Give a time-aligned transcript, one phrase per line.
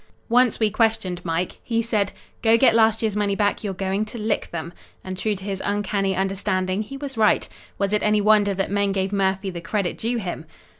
[0.29, 1.59] Once we questioned Mike.
[1.63, 2.11] He said,
[2.41, 5.61] "Go get last year's money back, you're going to lick them!" And true to his
[5.63, 7.47] uncanny understanding he was right.
[7.77, 10.47] Was it any wonder that men gave Murphy the credit due him?